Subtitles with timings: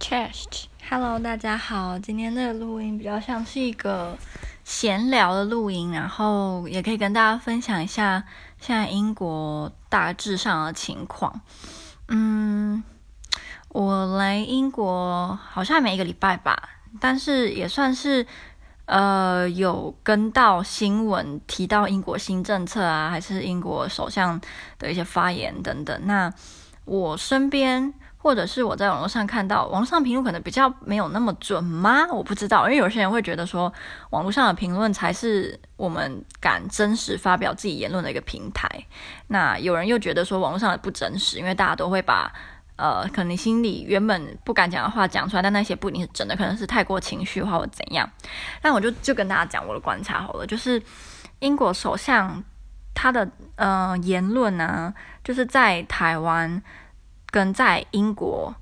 [0.00, 4.16] Chest，Hello，大家好，今天的录音比较像是一个
[4.64, 8.24] 闲聊的录音，然后也可以跟大家分享一下
[8.60, 11.40] 现在英国大致上的情况。
[12.06, 12.82] 嗯，
[13.70, 16.56] 我来英国好像还没一个礼拜吧，
[17.00, 18.24] 但是也算是
[18.86, 24.40] 呃有跟到新闻提到英国新政策啊，还是英国首相
[24.78, 26.00] 的一些发言等等。
[26.06, 26.32] 那
[26.84, 27.92] 我身边。
[28.20, 32.04] 或者是我在网络上看到，网络上评论可能比较没有那么准吗？
[32.12, 33.72] 我不知道，因为有些人会觉得说，
[34.10, 38.68] 网络上的评论才是我们敢真实发表自己言论的一个平台。
[39.28, 42.32] 那有人又觉得说，网络上的不真实，因为大家都会把
[42.74, 48.10] 呃，可能心里原本不敢讲的话讲出来，但那些不一定是真的，可能是太过情绪化或怎样。
[48.62, 50.82] 那我就就跟大家讲我的观察好了，就是
[51.38, 52.42] 英国首相
[52.94, 56.60] 他的呃言论呢、就是在台湾。
[57.30, 58.54] 跟在英国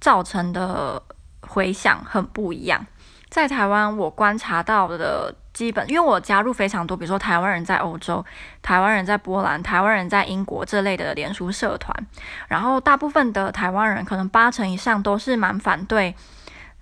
[0.00, 1.02] 造成的
[1.40, 2.86] 回响很不一样。
[3.28, 8.24] 在台湾，我观察到的基本，因为我加入非常多，比如说台湾人在欧洲、
[8.62, 11.94] 台湾人在波兰、台湾人在英国这类的脸书社团，
[12.48, 16.14] 然后大部分的台湾人，可能八成以上都是蛮反对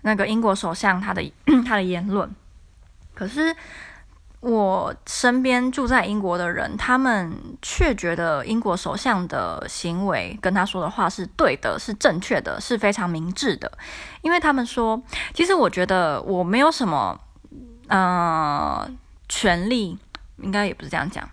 [0.03, 1.23] 那个英国首相他的
[1.67, 2.31] 他的言论。
[3.15, 3.55] 可是。
[4.41, 13.71] 我身边住在英国的人，他们却觉得英国首相的行为跟他说的话是对的，是正确的，是非常明智的。
[14.23, 15.03] 因为他们说，
[15.35, 17.19] 其实我觉得我没有什么，
[17.89, 18.89] 呃，
[19.29, 19.99] 权利，
[20.37, 21.29] 应该也不是这样讲，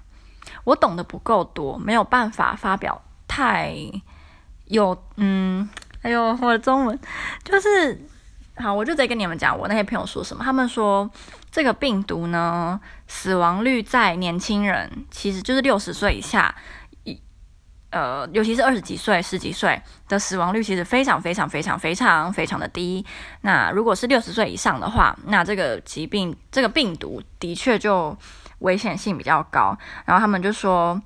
[0.63, 3.75] 我懂得不够多，没有办法发表太
[4.65, 5.69] 有，嗯，
[6.01, 6.99] 哎呦，我的中文
[7.43, 8.07] 就是。
[8.57, 10.41] 好，我就直接跟你们讲，我那些朋友说什么。
[10.41, 11.11] 他们说
[11.55, 16.53] 这个病毒呢，死亡率在年轻人，其实就是六十岁以下，
[17.05, 17.17] 一
[17.91, 23.05] 呃，尤其是二十几岁、十几岁的死亡率，其实非常非常非常非常非常的低。
[23.39, 28.17] 那如果是六十岁以上的话，那这个疾病、这个病毒的确就
[28.59, 29.77] 危险性比较高。
[30.03, 31.01] 然后他们就说，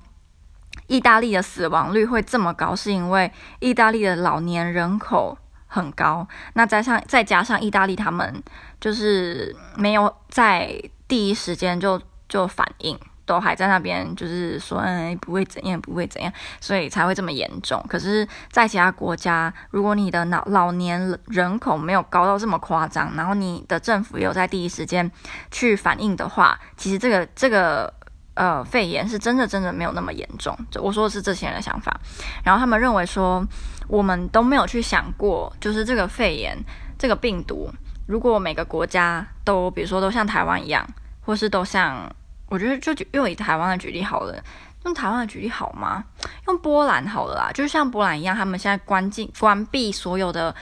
[0.88, 5.38] 意大利的死亡率会这么高，是因为意大利的老年人口。
[5.72, 8.42] 很高，那再上再加上意大利，他们
[8.80, 10.68] 就是没有在
[11.06, 17.80] 第一时间就就反应，都还在那边就是说，嗯，不会怎样，不会怎样，所以才会这么严重。
[17.88, 25.08] 可是，在其他国家，如果你的老老年人口没有高到这么夸张，然后你的政府有在第一时间
[25.52, 27.94] 去反应的话，其实这个这个。
[28.34, 30.56] 呃，肺炎是真的，真的没有那么严重。
[30.80, 32.00] 我说的是这些人的想法，
[32.44, 33.46] 然后他们认为说，
[33.88, 36.56] 我们都没有去想过，就是这个肺炎
[36.98, 37.68] 这个病毒，
[38.06, 40.86] 如果每个国家都，比如说都像台湾一样，
[41.20, 42.10] 或是都像，
[42.48, 44.42] 我觉得就用以台湾的举例好了，
[44.84, 46.04] 用台湾的举例好吗？
[46.46, 50.54] 用波兰好了啦，就像波兰一样，他们现在关禁关闭所有的。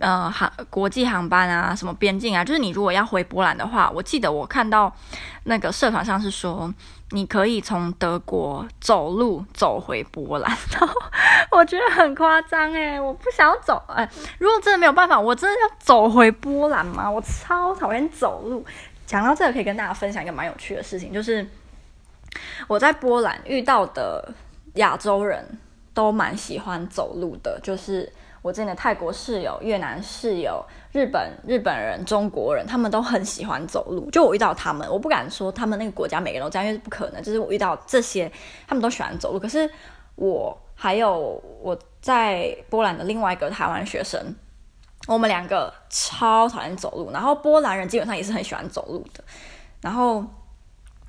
[0.00, 4.90] 呃，航国际航班啊，什么边境啊，就是你如果要回波兰的话，我记得我看到
[5.44, 6.72] 那个社团上是说，
[7.10, 10.94] 你可以从德国走路走回波兰， 然后
[11.50, 17.10] 我觉得很夸张诶，我不想走诶，如果真的没有办法，我真的要走回波兰吗？
[17.10, 18.64] 我超讨厌走路。
[19.06, 21.46] 讲到这个，可以跟大家分享一个蛮有趣的事情，就是
[22.66, 24.32] 我在波兰遇到的
[24.76, 25.58] 亚洲人
[25.92, 28.10] 都蛮喜欢走路的，就是。
[28.42, 34.10] 我之前的泰国室友、越南室友、日本日本人、中国人，他们都很喜欢走路。
[34.10, 37.22] 就我遇到他们，我不敢说他们那个国家每个人都这样，因为是不可能。
[37.22, 38.32] 就是我遇到这些，
[38.66, 39.38] 他们都喜欢走路。
[39.38, 39.70] 可是
[40.16, 44.34] 我还有我在波兰的另外一个台湾学生，
[45.06, 47.10] 我们两个超讨厌走路。
[47.12, 49.22] 然后波兰人基本上也是很喜欢走路的。
[49.82, 50.24] 然后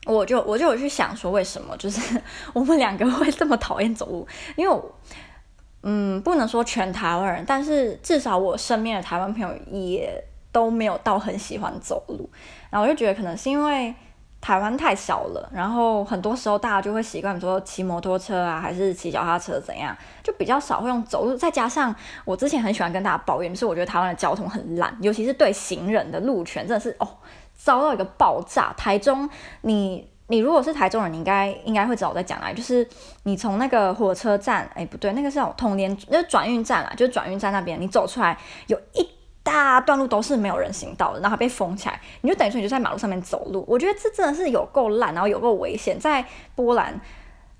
[0.05, 2.21] 我就我就有去想说，为什么就是
[2.51, 4.27] 我们两个会这么讨厌走路？
[4.57, 4.81] 因为。
[5.83, 12.29] 嗯，不能说全台湾人，但是至少我身边的台湾朋友也都没有到很喜欢走路。
[12.69, 13.93] 然后我就觉得可能是因为
[14.39, 21.35] 台湾太小了，然后很多时候大家就会习惯，说骑摩托车啊，还是骑脚踏车怎样，就比较少会用走路。
[21.35, 27.07] 再加上我之前很喜欢跟大家抱怨，是我觉得台湾的交通很烂，尤其是对行人的路权真的是哦，
[27.55, 28.71] 遭到一个爆炸。
[28.77, 29.27] 台中
[29.61, 30.10] 你。
[30.31, 32.87] 你如果是台中人，你应该应该会知道我在讲哪里，就是
[33.23, 38.37] 你从那个火车站，哎，不对，那个是通联，那转运站啊，就是转运站那边，你走出来
[38.67, 39.05] 有一
[39.43, 43.65] 大段路都是没有人行道的，然后被封起来，你就等于说你就在马路上面走路。
[43.67, 45.99] 我觉得这真的是有够烂，然后有够危险。
[45.99, 46.25] 在
[46.55, 46.97] 波兰，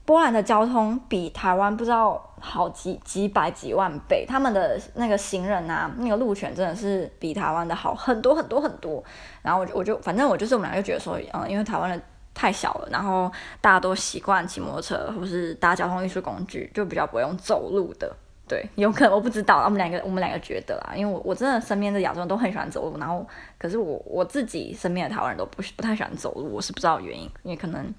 [0.06, 9.04] 波兰的交通比台湾不知道好几几百几万倍，他们的那个行人啊，那个路权真的是比台湾的好很多很多很多。
[9.42, 12.02] 然后我就我就反正我就是我们俩就觉得说，嗯，因为台湾的。
[12.34, 18.16] 太小了，然后大家都习惯骑摩托车或是搭交通运输工具，就比较不用走路的。
[18.48, 23.26] 对，有可能我不知道，我们两个我们两个觉得啊，因为我我真的身边的亚洲人都很喜欢走路，然后
[23.58, 27.94] 可是我我自己身边的台湾人都不不太喜欢走路，我是不知道原因，因为可能。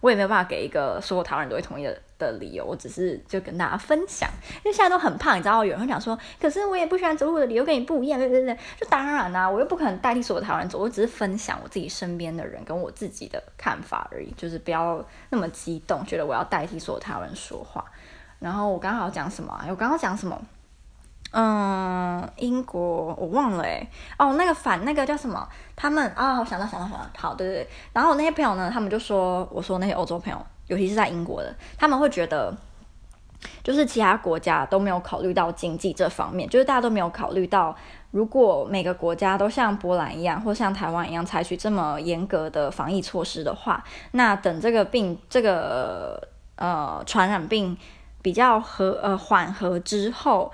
[0.00, 4.28] 我也没有办法给一个所有台湾人都会同意的的理由，我只是就跟大家分享，
[4.64, 17.84] 因为现在都很胖，你知道，有人会讲说，可是我也不喜欢走路的理由跟你不一样，对对对，就当然啦、我又不可能代替所有台湾人走，我只是分享我自己身边的人跟我自己的看法而已，就是不要那么激动，觉得我要代替所有台湾人说话。
[18.38, 19.66] 然后我刚好讲什么、啊？
[19.68, 20.40] 我刚刚讲什么？
[21.32, 23.86] 嗯，英国我忘了哎，
[24.16, 25.46] 哦，那个反那个叫什么？
[25.74, 27.68] 他们啊，我想到想到想到，好，对对对。
[27.92, 32.54] 然后我那些朋友呢，他们就说，我说那些欧洲朋友，尤其是在英国的，他们会觉得，
[33.62, 37.76] 就是其他国家都没有考虑到经济这方面，就是大家都没有考虑到，
[38.12, 47.76] 如果每个国家都像波兰一样，或像台湾一样采取这么严格的防疫措施的话，那等这个病这个呃传染病
[48.22, 50.50] 比较和呃缓和之后。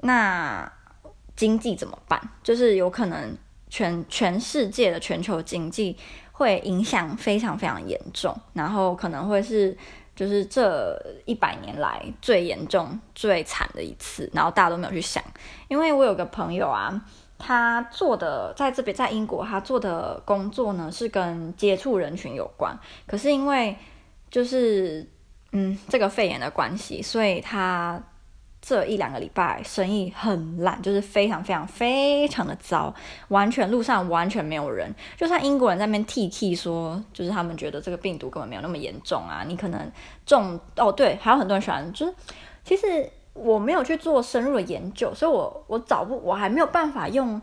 [0.00, 0.70] 那
[1.36, 2.20] 经济怎么办？
[2.42, 3.36] 就是有可能
[3.68, 5.96] 全全世界的全球经济
[6.32, 9.76] 会影响非常非常严重，然后可能会是
[10.16, 15.22] 就是这一百年来最严重、最惨的一次，然后大家都没有去想。
[15.68, 17.00] 因为我有个朋友啊，
[17.38, 23.76] 他做的在这边在英国，他做的工作呢是跟接触人群有关，可是因为
[24.30, 25.08] 就是
[25.52, 28.02] 嗯这个肺炎的关系，所以他。
[28.68, 32.94] 这一两个礼拜生意很烂，就是非常非常非常的糟，
[33.28, 39.90] 完全路上完全没有人，就算英国人在那边 TT 说，就是他们觉得这个病毒根本没有那么严重啊，你可能
[40.26, 42.14] 中哦，对，还有很多人喜欢，就是
[42.62, 47.40] 其实我没有去做深入的研究，所以我我找不，我还没有办法用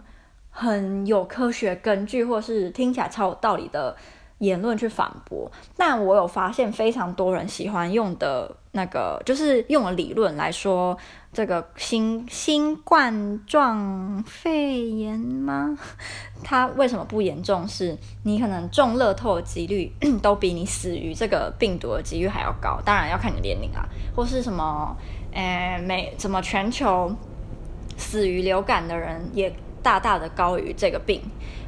[0.51, 3.97] 很有科学根据或是听起来超有道理的。
[4.39, 10.97] 言论去反驳，但我有发现非常多人喜欢用的那个，就是用理论来说
[11.31, 15.77] 这个新新冠状肺炎吗？
[16.43, 17.65] 它为什么不严重？
[17.65, 19.89] 是你可能中乐透的几率
[20.21, 24.95] 都比你死于这个病毒的几率还要高，当然要看你年龄啊，或是什么，
[25.31, 27.09] 呃，每什么全球
[27.97, 29.49] 死于流感的人也
[29.81, 31.21] 大大的高于这个病。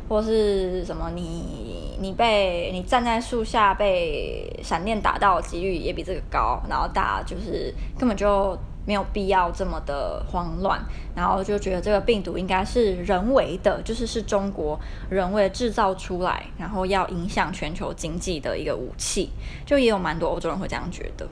[0.10, 10.80] 或是什么你，你被你站在树下被闪电打到的几率也比这个高，然后大家就是根本就没有必要这么的慌乱，
[11.16, 14.80] 然后就觉得这个病毒应该是人为的，就是是中国
[15.10, 19.30] 人为制造出来，然后要影响全球经济的一个武器，
[19.66, 21.28] 就也有蛮多欧洲人会这样觉得。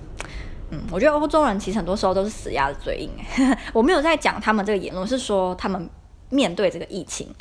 [0.71, 3.09] 嗯，我觉得欧洲人其实很多时候都是死鸭子嘴硬，
[3.71, 5.89] 我没有在讲他们这个言论，是说他们
[6.29, 7.33] 面对这个疫情。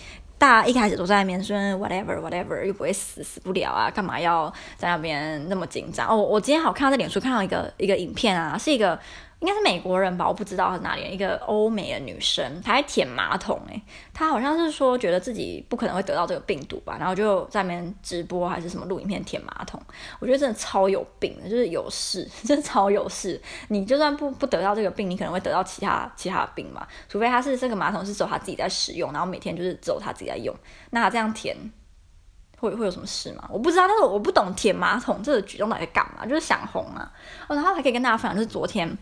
[0.45, 6.07] 大家一开始都在那边说 whatever whatever，又不会死，死不了啊，干嘛要在那边那么紧张？
[6.07, 8.99] 哦，我今天好看到在脸书看到一个一个影片啊，是一个。
[9.41, 11.05] 应该是美国人吧，我不知道是哪里。
[11.11, 13.83] 一个欧美的女生，她在舔马桶，诶，
[14.15, 19.79] 她好像是说觉得自己不可能会得到这个病毒吧，然后就在那边直播还是什么录影片舔马桶。
[20.19, 23.39] 我觉得真的超有病的，就是有事， 真的超有事。
[23.69, 30.55] 你就算不不得到这个病，你可能会得到其他其他的病嘛，除非他是这个马桶是只有他自己在使用，然后每天就是只有他自己在用，
[30.91, 31.55] 那他这样舔
[32.59, 33.47] 会会有什么事吗？
[33.53, 37.13] 我不知道，但是我不懂舔马桶这个举动到底干嘛，就是想红啊。
[37.47, 38.97] 哦，然后还可以跟大家分享，就是昨天。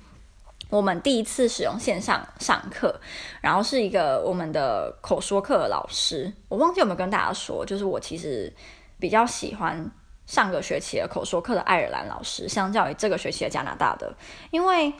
[0.73, 2.99] 我们第一次使用线上上课，
[3.43, 8.51] 然后是一个我们的口说课的老师，我忘记有没有跟大家说，就是我其实
[8.99, 9.91] 比较喜欢
[10.25, 14.11] 上个学期的口说课的爱尔兰老师，相较于这个学期的加拿大的，
[14.51, 14.91] 因为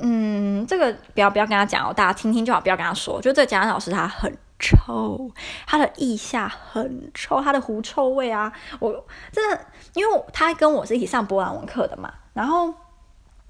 [0.00, 5.30] 嗯，这个不要不要跟他讲哦，大家听听就好，不要跟他说，就这个加拿大老师他很臭，
[5.64, 9.60] 他的腋下很臭，他的狐臭味啊，我真的，
[9.92, 12.74] 因为他跟我是一起上波兰文课的嘛，然后。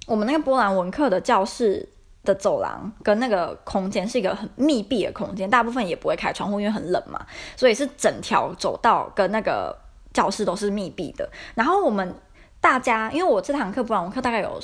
[0.06, 1.88] 我们那个波兰文课的教室
[2.24, 7.24] 的走廊跟那个空间是一个很密闭的空间，大部分也不会开窗户，因为很冷嘛，
[7.56, 9.76] 所以是整条走道跟那个
[10.12, 11.28] 教室都是密闭的。
[11.54, 12.14] 然后我们
[12.60, 14.58] 大家，因为我这堂课波兰文课大概有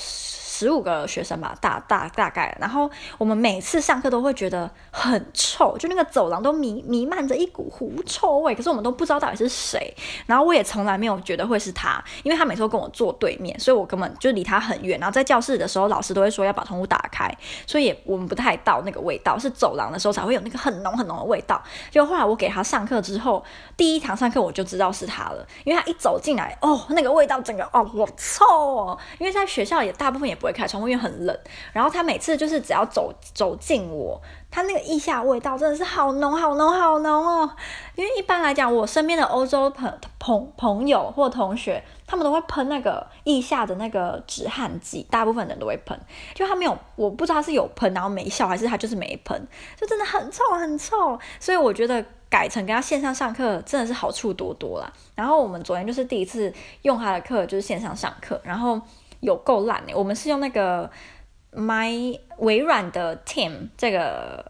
[0.60, 2.54] 十五个学生吧，大大大概。
[2.60, 8.54] 然后我们每次上课都会觉得很臭，就那个走廊都弥弥漫着一股狐臭味。
[8.54, 9.96] 可是我们都不知道到底是谁。
[10.26, 15.00] 然后我也从来没有觉得会是他，因为他每次都跟我坐对面，所以我根本就离他很远。
[15.00, 17.34] 然后在教室的时候，老师都会说要把窗户打开，
[17.66, 19.38] 所以也我们不太到那个味道。
[19.38, 21.62] 是走廊的时候才会有那个很浓很浓的味道。
[21.90, 23.42] 就后来我给他上课之后，
[23.78, 28.98] 第一堂上课我就知道是他了，因为他一走进来，哦，那个味道整个哦，好臭哦。
[29.18, 30.49] 因为在学校也大部分也不会。
[30.50, 31.38] 会开窗户，因为很冷。
[31.72, 37.50] 然后他每次就是只要走走近我，他那个腋下味道真的是好浓好浓好浓哦。
[37.94, 45.98] 因为一般来讲，我身边的欧洲朋朋朋友或同学，他们都会喷那个腋下的那个止汗剂，大部分人都会喷。
[46.34, 49.46] 就他没有，我不知道是有喷然后没效，还是他就是没喷，
[49.80, 51.18] 就真的很臭很臭。
[51.38, 52.04] 所以我觉得。
[52.30, 54.92] 改成跟他线上上课真的是好处多多啦。
[55.16, 58.80] 然后我们昨天就是第一次用他的课，就是线上上课，然后
[59.20, 59.94] 有够烂诶。
[59.94, 60.90] 我们是用那个
[61.52, 64.44] My 微软的 Team 这个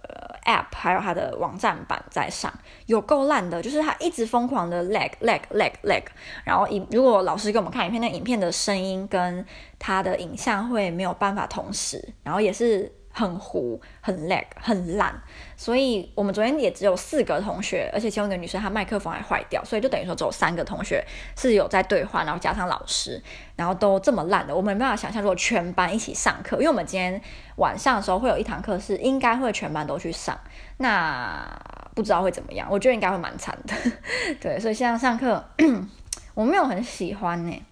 [0.44, 2.52] App，还有它的网站版在上，
[2.86, 6.02] 有够烂的，就是它一直疯狂的 lag lag lag lag。
[6.44, 9.44] 然后影如果老师给我们看影片，那影片的声音跟
[9.78, 12.92] 他的影像会没有办法同时，然后也是。
[13.12, 15.20] 很糊，很 lag，很烂，
[15.60, 21.04] 所以我们昨天也只有四个同学，而且其中一个女生她麦克风还坏掉，所以就等于说只有三个同学
[21.36, 23.22] 是有在对话，然后加上老师，
[23.56, 27.20] 然后都这么烂的，我们没办法想象如果全班一起上课，因为我们今天
[27.56, 30.40] 晚上的时候会有一堂课是应该会全班都去上，
[30.78, 31.46] 那
[31.94, 33.74] 不知道会怎么样，我觉得应该会蛮惨的，
[34.40, 35.44] 对，所以现在上课
[36.32, 37.62] 我没有很喜欢呢，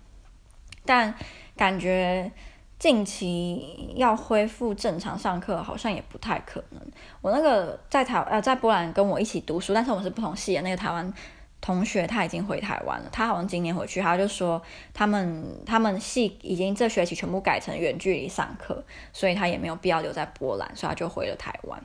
[0.84, 1.14] 但
[1.56, 2.30] 感觉。
[2.78, 6.80] 近期要恢复正常上课，好像也不太可能。
[7.20, 11.12] 我那个在台呃在波兰跟我一起读书，但是我们是不同系的那个台湾
[11.60, 13.08] 同学，他已经回台湾了。
[13.10, 14.62] 他好像今年回去，他就说
[14.94, 21.82] 他们他们系已经这学期全部改成远距离上课，所以他也没有必要留在波兰，所以他就回了台湾。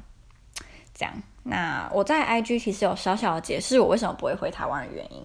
[0.93, 5.23] 这样，那我在 IG 其实有小小的解释我为什么不会回台湾的原因。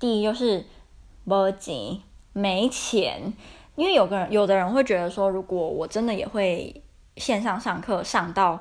[0.00, 0.66] 第一就是
[1.22, 2.00] 没钱，
[2.32, 3.32] 没钱。
[3.76, 6.82] 因为有个人，有的人会觉得说，如果我真的也会
[7.16, 8.60] 线上上课上到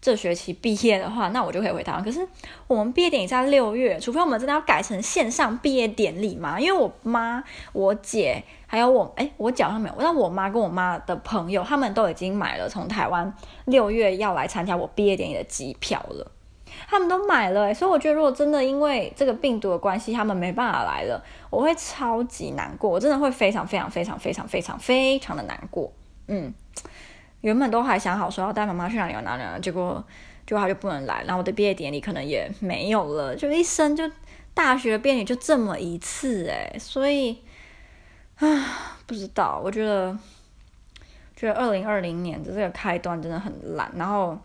[0.00, 2.04] 这学期毕业的话，那我就可以回台湾。
[2.04, 2.26] 可是
[2.66, 6.60] 我们毕业典礼在六月，除非我们真的要改成线上毕业典礼嘛？
[6.60, 7.42] 因为我妈、
[7.72, 16.30] 我姐还有我，哎，我脚上没有，但我妈跟我妈的朋友，他们都已经买了从台湾六月要来参加我毕业典礼的机票了。
[16.94, 21.20] 他们都买了，所以我觉得如果真的因为这个病毒的关系，他们没办法来了，
[21.50, 25.92] 我会超级难过，我真的会非常非常非常非常非常非常的难过。
[26.28, 26.54] 嗯，
[27.40, 30.04] 原本都还想好说要带妈妈去哪里玩哪里，结果
[30.46, 34.08] 结果他就不能来，然后我的毕业典礼可能也没有了，就一生就
[34.54, 37.42] 大学毕业就这么一次诶，所以
[38.36, 40.16] 啊，不知道，我觉得
[41.34, 44.38] 觉得二零二零年的这个开端真的很烂，然后。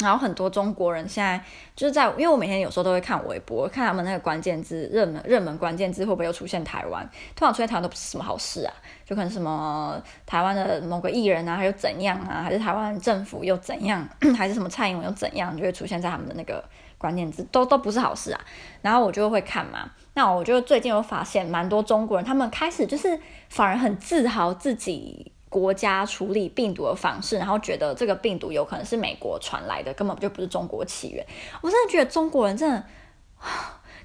[0.00, 1.40] 然后很多中国人现在
[1.76, 7.08] 就是在，因为我每天有时候都会看微博，看他们那个关键字热门热门关键字会不会又出现台湾？
[7.36, 8.74] 通常出现台湾都不是什么好事啊，
[9.06, 16.62] 就可能什么台湾的某个艺人啊，还有怎样啊，还是台湾政府又怎样，还是什么蔡英文又怎样，就会出现在他们的那个
[16.98, 18.40] 关键字，都都不是好事啊。
[18.82, 25.30] 然后我就会看嘛，那我就最近有发现蛮多中国人，他们开始就是反而很自豪自己。
[25.54, 31.24] 国家处理病毒的方式，然后觉得这个病毒有可能是美国传来的，根本就不是中国起源。
[31.62, 32.84] 我真的觉得中国人真的。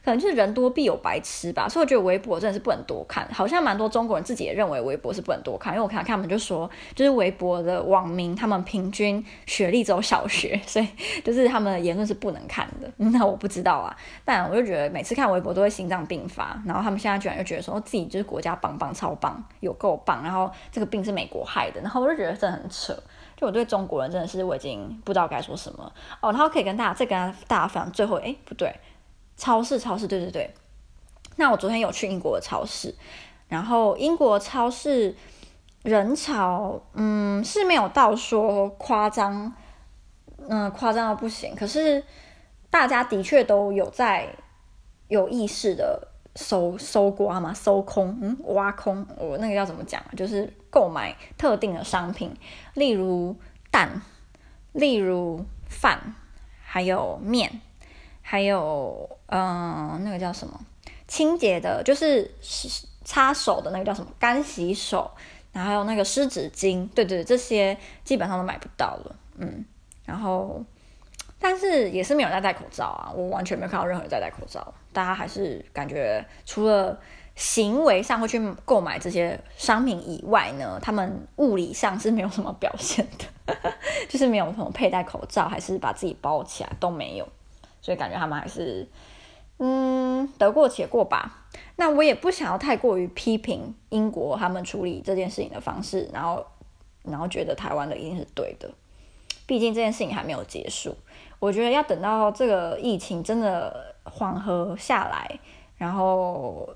[0.04, 3.28] 可能就是人多必有白痴吧，所以我觉得微博真的是不能多看。
[3.34, 10.88] 好像蛮多中国人自己也认为微博是不能多看，因为我看看他们就说，就是微博的网民他们平均学历只有小学， 所以
[11.24, 12.90] 就是他们的言论是不能看的。
[13.10, 16.62] 那我不知道啊，但我就觉得每次看微博都会心脏病发。
[16.66, 22.94] 然后他们现在居然又觉得说自己就是国家棒棒超棒，有够棒，然后这个病是美国害的，然后我就觉得真的很扯。
[23.36, 26.32] 就我对中国人真的是我已经不知道该说什么哦。
[26.32, 28.74] 然后可以跟大家再跟大家分享最后，哎，不对。
[29.40, 30.54] 超市，超市，对对对。
[31.38, 32.94] 那我昨天有去英国的超市，
[33.48, 35.16] 然后英国超市
[35.84, 39.54] 人潮，嗯，是没有到说夸张，
[40.50, 41.56] 嗯、夸张到不行。
[41.56, 42.04] 可是
[42.70, 44.28] 大家的确都有在
[45.08, 50.04] 有意识的搜搜刮嘛，搜空，嗯，挖空，我那个要怎么讲？
[50.18, 52.36] 就是购买特定的商品，
[52.74, 53.34] 例如
[53.72, 54.02] 蛋，
[54.74, 56.14] 例如饭，
[56.62, 57.62] 还有面。
[58.32, 60.54] 还有，嗯、那个叫什么？
[61.08, 62.30] 清洁的，就是
[63.04, 64.12] 擦手的那个叫什么？
[64.20, 65.10] 干洗手，
[65.52, 69.66] 然后还有那个湿纸巾，对对，这些基本上都买不到了，嗯。
[70.06, 70.64] 然后，
[71.40, 74.72] 但是也是没有人在戴口罩啊，我完全没有看到任何人在戴口罩。
[74.94, 76.96] 大家还是感觉除了
[77.36, 83.56] 行为上会去购买这些商品以外呢，他们物理上是没有什么表现的，
[84.08, 87.28] 就是没有什么佩戴口罩，还是把自己包起来都没有。
[87.82, 88.88] 所以感觉他们还是，
[89.58, 91.48] 嗯，得过且过吧。
[91.76, 96.46] 那我也不想要太过于批评英国他们处理这件事情的方式，然后，
[97.04, 98.70] 然后觉得台湾的一定是对的。
[99.48, 100.96] 毕竟这件事情还没有结束，
[101.40, 105.40] 我觉得要等到这个疫情真的缓和下来，
[105.76, 106.70] 然后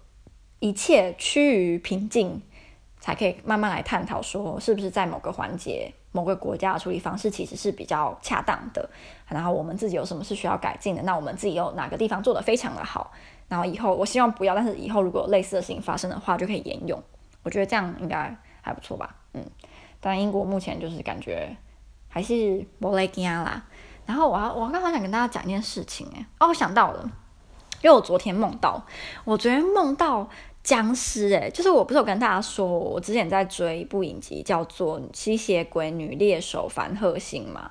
[0.59, 2.41] 一切趋于平静，
[2.99, 8.89] 才可以慢慢来探讨说，是不是在某个环节、某个国家的处理方式其实是比较恰当的。
[9.27, 11.01] 然后我们自己有什么是需要改进的？
[11.01, 13.11] 那我们自己有哪个地方做得非常的好？
[13.49, 17.01] 然后以后我希望不要，但是以后如果有类似的事情发生的话，就可以沿用。
[17.43, 19.15] 我觉得这样应该还不错吧。
[19.33, 19.43] 嗯，
[19.99, 21.55] 当然英国目前就是感觉
[22.07, 23.63] 还是没在怕啦。
[24.05, 27.03] 然后我要我刚好想跟大家讲一件事情，哎，哦，我想到了，
[27.81, 28.81] 因为我昨天梦到，
[29.25, 30.29] 我昨天梦到。
[30.63, 37.69] 僵尸哎，就是我不是有跟大家说，我之前在追一部影集，叫做《吸血鬼女猎手凡赫辛》嘛。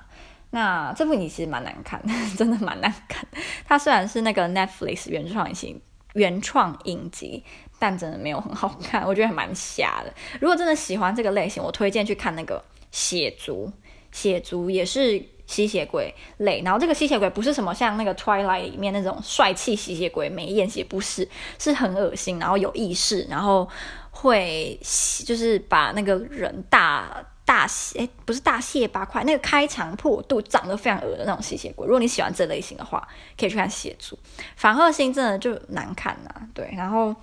[0.51, 1.99] 那这部影集其实蛮难看，
[2.37, 3.27] 真的蛮难看。
[3.65, 5.81] 它虽然是那个 Netflix 原创影集，
[6.13, 7.43] 原创影集，
[7.79, 10.13] 但真的没有很好看，我觉得还蛮瞎的。
[10.39, 12.59] 如果真的喜欢这个类型，我推荐去看那个
[12.91, 13.67] 《血族》，
[14.11, 15.32] 《血族》也是。
[15.45, 21.27] 吸血鬼类，然后这个吸血鬼不是什么像那个 Twilight 里面那种帅气吸血鬼，没验血不是，
[21.59, 23.67] 是很恶心，然后有意识，然后
[24.11, 24.79] 会
[25.25, 31.85] 就是把那个人大大诶不是大卸八块，那个开肠破肚，长得非常恶的那种吸血鬼。
[31.85, 33.07] 如果你喜欢这类型的话，
[33.37, 34.17] 可以去看血族。
[34.55, 37.15] 反赫辛真的就难看呐、啊，对，然后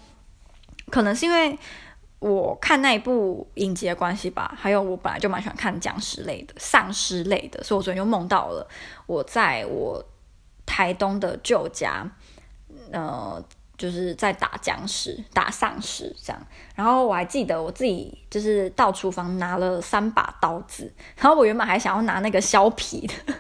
[0.90, 1.58] 可能是因为。
[2.20, 8.66] 我看那一部影集的关系吧，还有我本来就蛮喜欢看僵尸类的、丧尸类的，所以我昨天就梦到了
[9.06, 10.04] 我在我
[10.64, 12.08] 台东的旧家，
[12.92, 13.44] 呃。
[13.80, 23.14] 就是在打僵尸、打丧尸这样，然后我还记得我自己就是到厨房拿了三把刀子，然后我原本还想要拿那个削皮的，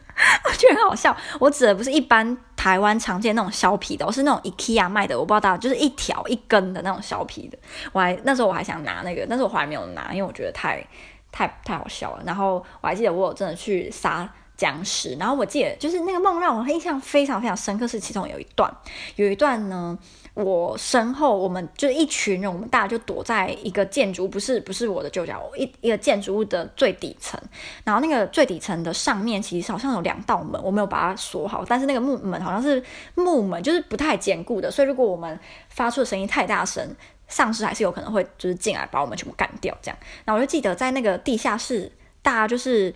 [0.46, 1.14] 我觉得很好笑。
[1.38, 7.58] 我指的不是一般台湾常见那种削皮的，我是那种 IKEA 卖的，我不知道大家就是一条一根的那种削皮的。
[7.92, 10.82] 我还那时候我还想拿那个，但是我后来没有拿，因为我觉得太
[11.30, 12.22] 太太好笑了。
[12.24, 14.26] 然后我还记得我有真的去杀
[14.60, 18.70] 僵尸，然后我记得就是那个梦让我印象非常非常深刻，是其中有一段，
[19.16, 19.98] 有一段呢。
[20.34, 27.38] 我身后，我们就一群人，我们大家就躲在一个建筑，不是不是我的旧家，一一个建筑物的最底层。
[27.84, 32.82] 然后那个最底层的上面，其实好像有两道门，我没有把它锁好，但是那个木门好像是
[33.16, 35.38] 木门，就是不太坚固的，所以如果我们
[35.68, 36.94] 发出的声音太大声，
[37.26, 39.98] 丧尸还是有可能会就是进来把我们全部干掉这样。
[40.24, 41.90] 然后我就记得在那个地下室，
[42.22, 42.94] 大家就是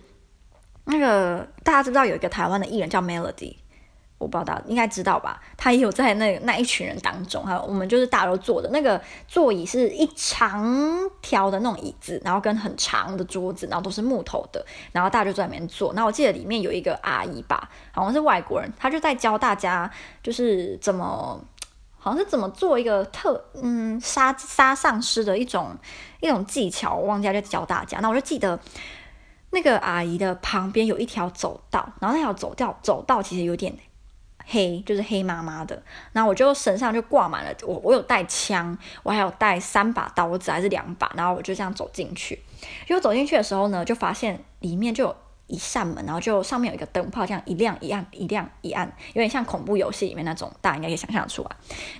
[0.85, 3.57] 那个大家知道有一个台湾的艺人叫 Melody？
[4.17, 5.41] 我不知道大家应该知道吧？
[5.57, 10.65] 他也有在那那一群人当中，还有我们就是大家都坐的那个座椅是一长
[11.21, 15.91] 条的那种椅子，然后跟很长的桌子，然后都是木头的，然后大家就在里面坐。
[15.93, 19.91] 那我记得里面有一个阿姨吧，好像是外国人，她就在教大家
[20.23, 21.37] 就是怎么，
[21.97, 25.75] 好像是怎么做一个特嗯杀杀丧尸的一种
[26.21, 27.99] 一种技巧，我忘记在，教大家。
[27.99, 28.57] 那我就记得
[29.55, 33.75] 那个阿姨的旁边有一条走道，然后那条走道走道其实有点。
[34.47, 42.39] 黑就是黑麻麻的，然后我就身上就挂满了，我我有带枪，我还有带三把刀子还是两把，然后我就这样走进去。
[42.87, 45.15] 因为走进去的时候呢，就发现里面就有
[45.47, 51.49] 一扇门，然后就上面有一个灯泡，这样一亮一暗一亮一暗，有点像恐怖游戏里面那种，大家应该可以想象出来。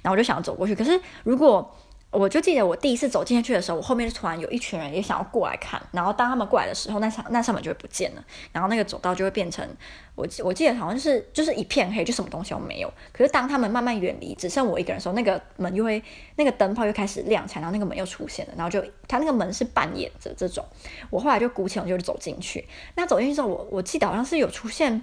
[0.04, 1.76] 然后我就想要走过去，可是如果
[2.16, 8.24] 我就记得我第一次走进去的时候，我后面突然有一群人也想要过来看，然后当他们过来的时候，那扇那扇门就会不见了，
[8.54, 9.68] 然后那个走道就会变成
[10.16, 12.94] 我我记得好像是就是一片黑，就什么东西都没有。
[13.12, 16.02] 可是当他们慢慢远离，只剩我一个人的时候，那个门就会
[16.38, 20.66] 那个灯泡又开始亮起来，然后那个门又出现了，然后就他那个门是半掩着这种。
[21.10, 22.66] 我后来就鼓起勇气就走进去。
[22.96, 25.02] 那走进去之后，我我记得好像是有出现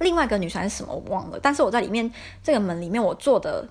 [0.00, 1.38] 另外一个女生还是什么，我忘了。
[1.40, 2.10] 但是我在里面
[2.42, 3.68] 这个门里面，我坐的。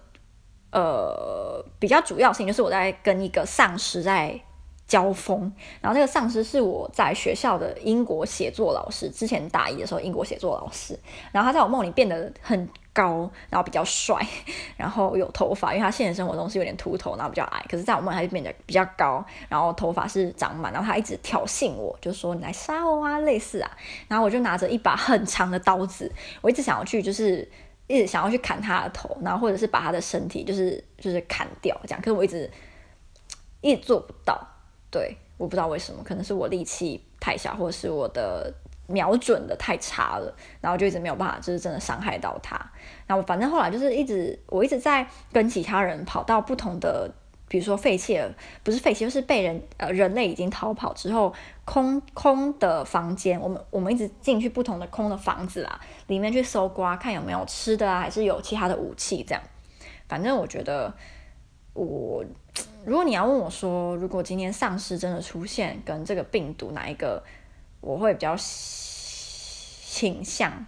[0.72, 4.40] 呃，比较主要性就是我在跟一个丧尸在
[4.86, 5.52] 交锋，
[5.82, 10.98] 然后那个丧尸是我在学校的英国写作老师，之前大一的时候英国写作老师，
[11.32, 14.26] 然后他在我梦里变得很高，然后比较帅，
[14.76, 23.72] 然后有头发，因为他现实生活中是有点秃头，然后比较矮，可是在我梦里他就变得比较高，然后头发是长满，然后他一直挑衅我，就说你来杀我啊，类似啊，
[24.08, 26.10] 然后我就拿着一把很长的刀子，
[26.42, 27.50] 我一直想要去就是。
[27.88, 32.50] 一直想要去砍他的头，然后或者是把他的身体就是就是砍掉这样，可是我一直
[33.62, 34.40] 一直做不到。
[34.92, 38.54] 对，我不知道为什么，可能是我力气太小，或者是我的
[38.88, 42.60] 瞄准的太差了，然后就一直没有办法，就是真的伤害到他。
[43.06, 47.12] 然后反正后来就是一直我一直在跟其他人跑到不同的。
[47.48, 48.22] 比如说废弃，
[48.64, 51.34] 不是废弃，就是被人呃人类已经逃跑之后
[51.64, 59.42] 空空的房间，我们我们一直进去不同的空的房子啊，里面去搜刮，看有没有吃的啊，还是有其他的武器这样。
[60.08, 60.94] 反正我觉得
[61.74, 62.24] 我，
[62.86, 67.24] 如果你要问我说，如果今天丧尸真的出现，跟这个病毒哪一个
[67.80, 70.66] 我会比较倾向，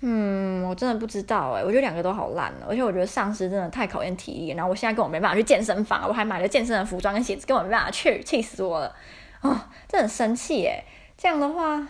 [0.00, 8.94] 嗯，我真的不知道哎，我觉得两个都好烂哦，而且我觉得丧尸真的太考验体力，然后我现在根本没办法去健身房，我还买了健身的服装跟鞋子，根本没办法去，气死我了，
[9.40, 10.84] 哦，真的很生气哎，
[11.16, 11.88] 这样的话，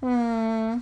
[0.00, 0.80] 嗯，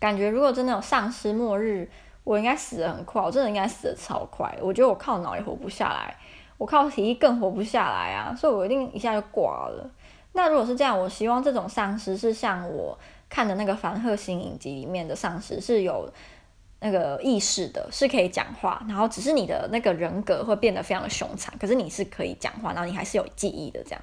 [0.00, 1.86] 感觉如果真的有丧尸末日，
[2.24, 6.16] 我应该死得很快，我真的应该死得超快，我觉得我靠脑也活不下来，
[6.56, 9.90] 我靠体力更活不下来啊，所以我一定一下就挂了。
[10.32, 12.98] 那如果是这样，我希望这种丧尸是像我。
[13.28, 16.10] 看的那个凡赫辛影集里面的丧尸是有
[16.80, 23.82] 那个意识的，是可以讲话，然后只是你的那个人格会变得非常的凶残，可是你是可以讲话，然后你还是有记忆的。
[23.84, 24.00] 这样，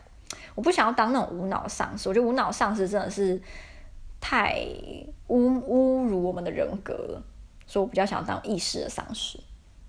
[0.54, 3.42] 我不想要当那种无脑丧尸，我觉得无脑丧尸真的是
[4.20, 4.60] 太
[5.30, 7.24] 侮侮辱我们的人格了，
[7.66, 9.40] 所以我比较想要当意识的丧尸。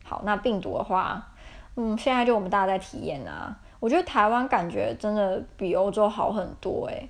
[0.04, 1.34] 好，那病毒的话，
[1.74, 7.08] 嗯，现在就我们大家在体验啊，我觉得台湾感觉真的比欧洲好很多诶，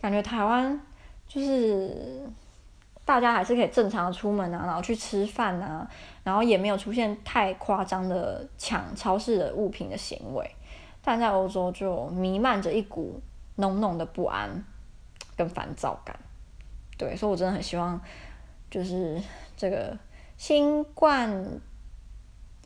[0.00, 0.80] 感觉台湾。
[1.32, 2.28] 就是
[3.06, 5.90] 大家还是可以正常的出门啊，然后去吃饭啊，
[6.22, 10.54] 然后也没有出现太夸张的抢超市的物品的行为，
[11.00, 13.18] 但在欧洲就弥漫着一股
[13.56, 14.62] 浓浓的不安
[15.34, 16.14] 跟烦躁感。
[16.98, 17.98] 对，所以我真的很希望，
[18.70, 19.18] 就是
[19.56, 19.96] 这个
[20.36, 21.58] 新冠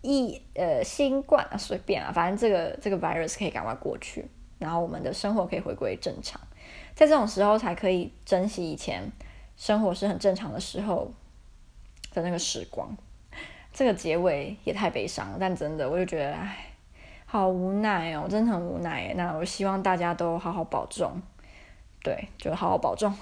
[0.03, 6.41] 疫呃新冠啊随便啊，反正这个这个 virus 可以赶快过去，然后我们的生活可以回归正常。
[6.97, 9.13] 在这种时候才可以珍惜以前
[9.55, 11.13] 生活是很正常的时候
[12.15, 12.89] 的那个时光。
[13.71, 16.73] 这个结尾也太悲伤了，但真的我就觉得，唉，
[17.27, 19.13] 好无奈哦，真的很无奈。
[19.15, 21.21] 那我希望大家都好好保重，
[22.03, 23.15] 对，就好好保重。